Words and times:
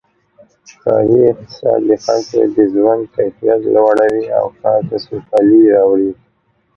ښاري 0.79 1.19
اقتصاد 1.31 1.79
د 1.89 1.91
خلکو 2.05 2.39
د 2.55 2.57
ژوند 2.73 3.01
کیفیت 3.15 3.61
لوړوي 3.75 4.25
او 4.39 4.45
ښار 4.57 4.79
ته 4.89 4.95
سوکالي 5.05 5.61
راولي. 5.75 6.11